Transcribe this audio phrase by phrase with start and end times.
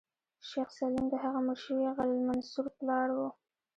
[0.47, 3.17] شیخ سلیم د هغه مړ شوي غل المنصور پلار و.